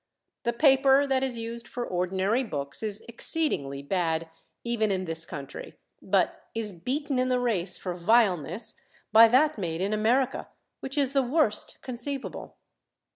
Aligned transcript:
The 0.45 0.53
paper 0.53 1.05
that 1.05 1.21
is 1.21 1.37
used 1.37 1.67
for 1.67 1.85
ordinary 1.85 2.43
books 2.43 2.81
is 2.81 3.03
exceedingly 3.07 3.83
bad 3.83 4.29
even 4.63 4.89
in 4.91 5.05
this 5.05 5.25
country, 5.25 5.77
but 6.01 6.47
is 6.55 6.71
beaten 6.71 7.19
in 7.19 7.29
the 7.29 7.39
race 7.39 7.77
for 7.77 7.93
vileness 7.93 8.73
by 9.11 9.27
that 9.27 9.59
made 9.59 9.79
in 9.79 9.93
America, 9.93 10.47
which 10.79 10.97
is 10.97 11.13
the 11.13 11.21
worst 11.21 11.83
conceivable. 11.83 12.55